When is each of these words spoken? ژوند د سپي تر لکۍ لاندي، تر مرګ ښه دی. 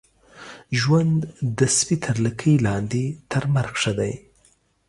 ژوند 0.79 1.19
د 1.57 1.59
سپي 1.77 1.95
تر 2.05 2.15
لکۍ 2.25 2.55
لاندي، 2.65 3.05
تر 3.31 3.43
مرګ 3.53 3.73
ښه 3.81 3.93
دی. 3.99 4.13